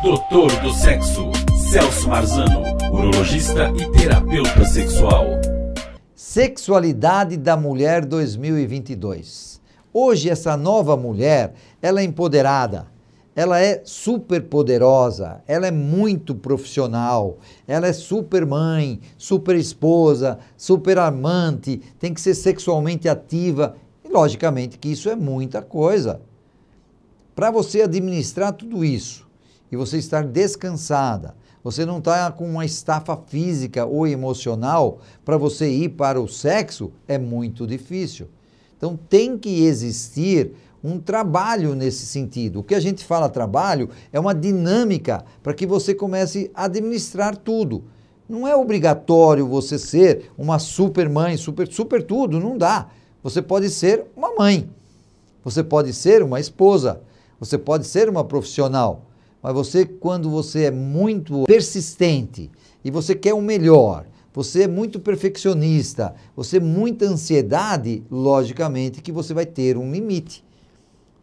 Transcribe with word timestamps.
Doutor 0.00 0.52
do 0.60 0.72
Sexo, 0.72 1.32
Celso 1.72 2.08
Marzano, 2.08 2.62
urologista 2.92 3.68
e 3.76 3.90
terapeuta 3.90 4.64
sexual. 4.64 5.24
Sexualidade 6.14 7.36
da 7.36 7.56
Mulher 7.56 8.06
2022. 8.06 9.60
Hoje 9.92 10.30
essa 10.30 10.56
nova 10.56 10.96
mulher, 10.96 11.52
ela 11.82 12.00
é 12.00 12.04
empoderada, 12.04 12.86
ela 13.34 13.58
é 13.58 13.82
super 13.84 14.44
poderosa, 14.44 15.42
ela 15.48 15.66
é 15.66 15.72
muito 15.72 16.32
profissional, 16.32 17.38
ela 17.66 17.88
é 17.88 17.92
super 17.92 18.46
mãe, 18.46 19.00
super 19.16 19.56
esposa, 19.56 20.38
super 20.56 20.96
amante, 20.98 21.78
tem 21.98 22.14
que 22.14 22.20
ser 22.20 22.34
sexualmente 22.34 23.08
ativa. 23.08 23.74
E 24.04 24.08
logicamente 24.08 24.78
que 24.78 24.92
isso 24.92 25.10
é 25.10 25.16
muita 25.16 25.60
coisa. 25.60 26.20
Para 27.34 27.50
você 27.50 27.82
administrar 27.82 28.52
tudo 28.52 28.84
isso, 28.84 29.27
e 29.70 29.76
você 29.76 29.98
estar 29.98 30.24
descansada, 30.24 31.34
você 31.62 31.84
não 31.84 31.98
está 31.98 32.30
com 32.30 32.48
uma 32.48 32.64
estafa 32.64 33.16
física 33.26 33.84
ou 33.84 34.06
emocional 34.06 35.00
para 35.24 35.36
você 35.36 35.68
ir 35.68 35.90
para 35.90 36.20
o 36.20 36.28
sexo, 36.28 36.92
é 37.06 37.18
muito 37.18 37.66
difícil. 37.66 38.28
Então 38.76 38.98
tem 39.08 39.36
que 39.36 39.64
existir 39.64 40.52
um 40.82 40.98
trabalho 40.98 41.74
nesse 41.74 42.06
sentido. 42.06 42.60
O 42.60 42.62
que 42.62 42.74
a 42.74 42.80
gente 42.80 43.04
fala 43.04 43.28
trabalho 43.28 43.90
é 44.12 44.20
uma 44.20 44.34
dinâmica 44.34 45.24
para 45.42 45.52
que 45.52 45.66
você 45.66 45.94
comece 45.94 46.50
a 46.54 46.64
administrar 46.64 47.36
tudo. 47.36 47.84
Não 48.28 48.46
é 48.46 48.54
obrigatório 48.54 49.46
você 49.46 49.78
ser 49.78 50.30
uma 50.38 50.58
super 50.58 51.08
mãe, 51.08 51.36
super, 51.36 51.66
super 51.66 52.02
tudo, 52.02 52.38
não 52.38 52.56
dá. 52.56 52.88
Você 53.22 53.42
pode 53.42 53.68
ser 53.70 54.04
uma 54.16 54.34
mãe, 54.36 54.70
você 55.42 55.64
pode 55.64 55.92
ser 55.92 56.22
uma 56.22 56.38
esposa, 56.38 57.00
você 57.40 57.58
pode 57.58 57.86
ser 57.86 58.08
uma 58.08 58.22
profissional. 58.22 59.07
Mas 59.42 59.54
você, 59.54 59.84
quando 59.84 60.30
você 60.30 60.64
é 60.64 60.70
muito 60.70 61.44
persistente 61.44 62.50
e 62.84 62.90
você 62.90 63.14
quer 63.14 63.34
o 63.34 63.40
melhor, 63.40 64.06
você 64.32 64.64
é 64.64 64.68
muito 64.68 65.00
perfeccionista, 65.00 66.14
você 66.36 66.58
é 66.58 66.60
muita 66.60 67.04
ansiedade, 67.06 68.04
logicamente 68.10 69.00
que 69.00 69.12
você 69.12 69.32
vai 69.32 69.46
ter 69.46 69.76
um 69.76 69.90
limite. 69.90 70.44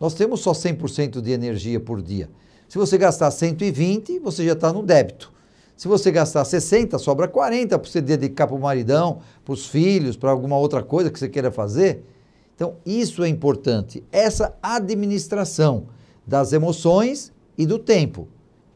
Nós 0.00 0.14
temos 0.14 0.40
só 0.40 0.52
100% 0.52 1.20
de 1.20 1.30
energia 1.30 1.78
por 1.78 2.02
dia. 2.02 2.28
Se 2.68 2.78
você 2.78 2.98
gastar 2.98 3.30
120, 3.30 4.18
você 4.18 4.44
já 4.44 4.52
está 4.52 4.72
no 4.72 4.82
débito. 4.82 5.32
Se 5.76 5.88
você 5.88 6.10
gastar 6.10 6.44
60, 6.44 6.98
sobra 6.98 7.26
40 7.26 7.78
para 7.78 7.90
você 7.90 8.00
dedicar 8.00 8.46
para 8.46 8.56
o 8.56 8.60
maridão, 8.60 9.20
para 9.44 9.52
os 9.54 9.66
filhos, 9.66 10.16
para 10.16 10.30
alguma 10.30 10.56
outra 10.56 10.82
coisa 10.82 11.10
que 11.10 11.18
você 11.18 11.28
queira 11.28 11.50
fazer. 11.50 12.04
Então, 12.54 12.76
isso 12.86 13.24
é 13.24 13.28
importante. 13.28 14.04
Essa 14.12 14.56
administração 14.62 15.88
das 16.26 16.52
emoções 16.52 17.32
e 17.56 17.66
do 17.66 17.78
tempo. 17.78 18.28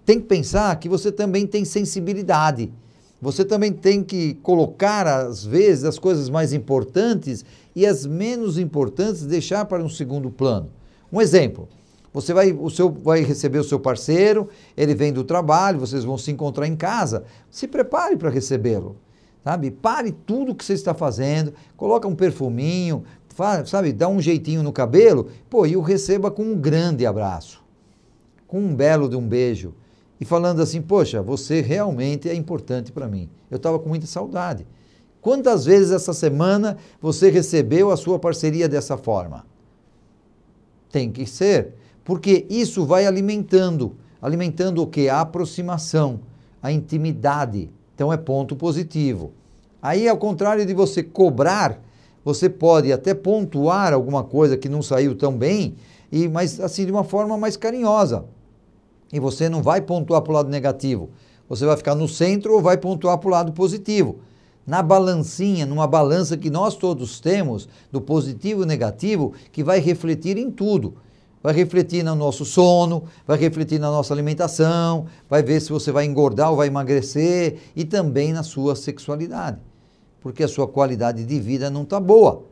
Tem 0.08 0.18
que 0.18 0.26
pensar 0.26 0.74
que 0.78 0.88
você 0.88 1.12
também 1.12 1.46
tem 1.46 1.64
sensibilidade. 1.66 2.72
Você 3.20 3.44
também 3.44 3.72
tem 3.72 4.02
que 4.02 4.34
colocar, 4.42 5.06
às 5.06 5.44
vezes, 5.44 5.84
as 5.84 5.98
coisas 5.98 6.30
mais 6.30 6.52
importantes 6.52 7.44
e 7.74 7.84
as 7.84 8.06
menos 8.06 8.58
importantes 8.58 9.26
deixar 9.26 9.64
para 9.64 9.82
um 9.82 9.88
segundo 9.88 10.30
plano. 10.30 10.70
Um 11.12 11.20
exemplo. 11.20 11.68
Você 12.14 12.32
vai, 12.32 12.52
o 12.52 12.70
seu, 12.70 12.90
vai 12.90 13.22
receber 13.22 13.58
o 13.58 13.64
seu 13.64 13.78
parceiro, 13.78 14.48
ele 14.76 14.94
vem 14.94 15.12
do 15.12 15.24
trabalho, 15.24 15.78
vocês 15.78 16.04
vão 16.04 16.16
se 16.16 16.30
encontrar 16.30 16.66
em 16.66 16.74
casa. 16.74 17.24
Se 17.50 17.68
prepare 17.68 18.16
para 18.16 18.30
recebê-lo. 18.30 18.96
Sabe? 19.44 19.70
Pare 19.70 20.12
tudo 20.12 20.54
que 20.54 20.64
você 20.64 20.72
está 20.72 20.94
fazendo, 20.94 21.52
coloca 21.76 22.08
um 22.08 22.14
perfuminho, 22.14 23.04
sabe, 23.66 23.92
dá 23.92 24.08
um 24.08 24.20
jeitinho 24.20 24.62
no 24.62 24.72
cabelo, 24.72 25.28
pô, 25.50 25.66
e 25.66 25.76
o 25.76 25.80
receba 25.80 26.30
com 26.30 26.42
um 26.42 26.56
grande 26.56 27.04
abraço 27.06 27.67
com 28.48 28.58
um 28.58 28.74
belo 28.74 29.08
de 29.08 29.14
um 29.14 29.28
beijo 29.28 29.72
e 30.20 30.24
falando 30.24 30.60
assim: 30.60 30.82
Poxa, 30.82 31.22
você 31.22 31.60
realmente 31.60 32.28
é 32.28 32.34
importante 32.34 32.90
para 32.90 33.06
mim. 33.06 33.28
Eu 33.48 33.58
estava 33.58 33.78
com 33.78 33.88
muita 33.88 34.08
saudade. 34.08 34.66
Quantas 35.20 35.64
vezes 35.64 35.92
essa 35.92 36.12
semana 36.12 36.76
você 37.00 37.30
recebeu 37.30 37.92
a 37.92 37.96
sua 37.96 38.18
parceria 38.18 38.68
dessa 38.68 38.96
forma? 38.96 39.46
Tem 40.90 41.12
que 41.12 41.26
ser, 41.26 41.74
porque 42.02 42.44
isso 42.48 42.84
vai 42.84 43.06
alimentando 43.06 43.96
alimentando 44.20 44.82
o 44.82 44.86
que? 44.86 45.08
A 45.08 45.20
aproximação, 45.20 46.20
a 46.62 46.70
intimidade. 46.70 47.70
Então 47.94 48.12
é 48.12 48.16
ponto 48.16 48.56
positivo. 48.56 49.32
Aí, 49.80 50.08
ao 50.08 50.16
contrário 50.16 50.66
de 50.66 50.74
você 50.74 51.02
cobrar, 51.02 51.80
você 52.24 52.48
pode 52.48 52.92
até 52.92 53.14
pontuar 53.14 53.92
alguma 53.92 54.24
coisa 54.24 54.56
que 54.56 54.68
não 54.68 54.82
saiu 54.82 55.14
tão 55.14 55.36
bem, 55.36 55.76
e 56.10 56.28
mas 56.28 56.60
assim 56.60 56.84
de 56.84 56.92
uma 56.92 57.04
forma 57.04 57.36
mais 57.38 57.56
carinhosa. 57.56 58.24
E 59.12 59.18
você 59.18 59.48
não 59.48 59.62
vai 59.62 59.80
pontuar 59.80 60.22
para 60.22 60.30
o 60.30 60.34
lado 60.34 60.50
negativo. 60.50 61.10
Você 61.48 61.64
vai 61.64 61.76
ficar 61.76 61.94
no 61.94 62.06
centro 62.06 62.54
ou 62.54 62.60
vai 62.60 62.76
pontuar 62.76 63.18
para 63.18 63.28
o 63.28 63.30
lado 63.30 63.52
positivo. 63.52 64.20
Na 64.66 64.82
balancinha, 64.82 65.64
numa 65.64 65.86
balança 65.86 66.36
que 66.36 66.50
nós 66.50 66.76
todos 66.76 67.20
temos, 67.20 67.66
do 67.90 68.02
positivo 68.02 68.64
e 68.64 68.66
negativo, 68.66 69.32
que 69.50 69.64
vai 69.64 69.80
refletir 69.80 70.36
em 70.36 70.50
tudo. 70.50 70.96
Vai 71.42 71.54
refletir 71.54 72.04
no 72.04 72.14
nosso 72.14 72.44
sono, 72.44 73.04
vai 73.26 73.38
refletir 73.38 73.78
na 73.78 73.90
nossa 73.90 74.12
alimentação, 74.12 75.06
vai 75.28 75.42
ver 75.42 75.60
se 75.60 75.70
você 75.70 75.90
vai 75.90 76.04
engordar 76.04 76.50
ou 76.50 76.56
vai 76.56 76.66
emagrecer 76.66 77.58
e 77.74 77.84
também 77.84 78.32
na 78.32 78.42
sua 78.42 78.76
sexualidade. 78.76 79.58
Porque 80.20 80.42
a 80.42 80.48
sua 80.48 80.68
qualidade 80.68 81.24
de 81.24 81.40
vida 81.40 81.70
não 81.70 81.82
está 81.82 81.98
boa. 81.98 82.42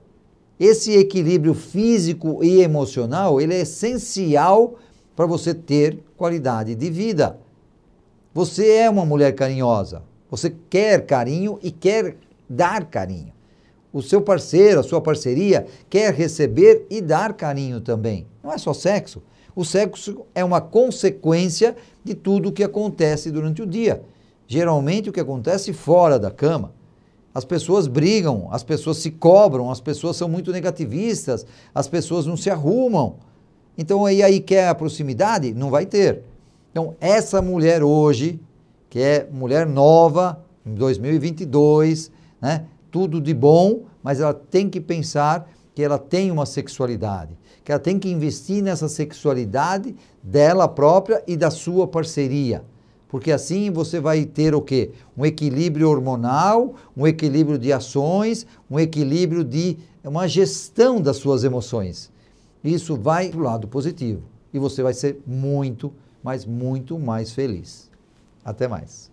Esse 0.58 0.92
equilíbrio 0.92 1.52
físico 1.52 2.42
e 2.42 2.62
emocional, 2.62 3.40
ele 3.40 3.54
é 3.54 3.60
essencial 3.60 4.76
para 5.16 5.26
você 5.26 5.54
ter 5.54 5.98
qualidade 6.16 6.74
de 6.74 6.90
vida. 6.90 7.38
Você 8.34 8.70
é 8.72 8.90
uma 8.90 9.06
mulher 9.06 9.34
carinhosa. 9.34 10.02
Você 10.30 10.54
quer 10.68 11.06
carinho 11.06 11.58
e 11.62 11.70
quer 11.70 12.18
dar 12.48 12.84
carinho. 12.84 13.32
O 13.92 14.02
seu 14.02 14.20
parceiro, 14.20 14.80
a 14.80 14.82
sua 14.82 15.00
parceria, 15.00 15.66
quer 15.88 16.12
receber 16.12 16.86
e 16.90 17.00
dar 17.00 17.32
carinho 17.32 17.80
também. 17.80 18.26
Não 18.44 18.52
é 18.52 18.58
só 18.58 18.74
sexo. 18.74 19.22
O 19.54 19.64
sexo 19.64 20.26
é 20.34 20.44
uma 20.44 20.60
consequência 20.60 21.74
de 22.04 22.14
tudo 22.14 22.50
o 22.50 22.52
que 22.52 22.62
acontece 22.62 23.30
durante 23.30 23.62
o 23.62 23.66
dia. 23.66 24.02
Geralmente 24.46 25.08
o 25.08 25.12
que 25.12 25.20
acontece 25.20 25.72
fora 25.72 26.18
da 26.18 26.30
cama. 26.30 26.74
As 27.34 27.44
pessoas 27.44 27.86
brigam, 27.86 28.48
as 28.50 28.62
pessoas 28.62 28.98
se 28.98 29.10
cobram, 29.10 29.70
as 29.70 29.80
pessoas 29.80 30.16
são 30.16 30.28
muito 30.28 30.52
negativistas, 30.52 31.46
as 31.74 31.88
pessoas 31.88 32.26
não 32.26 32.36
se 32.36 32.50
arrumam. 32.50 33.16
Então, 33.76 34.06
aí, 34.06 34.22
aí 34.22 34.40
quer 34.40 34.68
a 34.68 34.74
proximidade? 34.74 35.52
Não 35.52 35.70
vai 35.70 35.86
ter. 35.86 36.22
Então, 36.70 36.94
essa 37.00 37.40
mulher 37.42 37.82
hoje, 37.82 38.40
que 38.88 39.00
é 39.00 39.28
mulher 39.30 39.66
nova, 39.66 40.44
em 40.64 40.74
2022, 40.74 42.10
né? 42.40 42.64
tudo 42.90 43.20
de 43.20 43.34
bom, 43.34 43.82
mas 44.02 44.20
ela 44.20 44.34
tem 44.34 44.68
que 44.68 44.80
pensar 44.80 45.50
que 45.74 45.82
ela 45.82 45.98
tem 45.98 46.30
uma 46.30 46.46
sexualidade, 46.46 47.36
que 47.62 47.70
ela 47.70 47.78
tem 47.78 47.98
que 47.98 48.08
investir 48.08 48.62
nessa 48.62 48.88
sexualidade 48.88 49.94
dela 50.22 50.66
própria 50.66 51.22
e 51.26 51.36
da 51.36 51.50
sua 51.50 51.86
parceria. 51.86 52.64
Porque 53.08 53.30
assim 53.30 53.70
você 53.70 54.00
vai 54.00 54.24
ter 54.24 54.54
o 54.54 54.60
quê? 54.60 54.90
Um 55.16 55.24
equilíbrio 55.24 55.88
hormonal, 55.90 56.74
um 56.96 57.06
equilíbrio 57.06 57.58
de 57.58 57.72
ações, 57.72 58.46
um 58.70 58.80
equilíbrio 58.80 59.44
de 59.44 59.76
uma 60.02 60.26
gestão 60.26 61.00
das 61.00 61.16
suas 61.18 61.44
emoções. 61.44 62.10
Isso 62.62 62.96
vai 62.96 63.28
para 63.28 63.40
o 63.40 63.42
lado 63.42 63.68
positivo 63.68 64.22
e 64.52 64.58
você 64.58 64.82
vai 64.82 64.94
ser 64.94 65.20
muito, 65.26 65.92
mas 66.22 66.44
muito 66.44 66.98
mais 66.98 67.32
feliz. 67.32 67.90
Até 68.44 68.68
mais. 68.68 69.10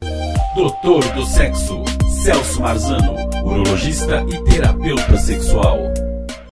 Doutor 0.55 1.03
do 1.13 1.25
Sexo, 1.25 1.83
Celso 2.23 2.61
Marzano, 2.61 3.15
urologista 3.43 4.23
e 4.29 4.43
terapeuta 4.43 5.17
sexual. 5.17 5.77